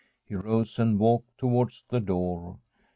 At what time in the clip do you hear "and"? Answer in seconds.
0.79-0.97